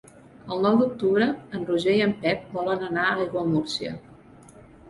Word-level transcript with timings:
El 0.53 0.63
nou 0.67 0.77
d'octubre 0.79 1.27
en 1.59 1.67
Roger 1.69 1.95
i 1.99 2.03
en 2.07 2.17
Pep 2.25 2.49
volen 2.57 2.89
anar 2.89 3.07
a 3.11 3.15
Aiguamúrcia. 3.27 3.97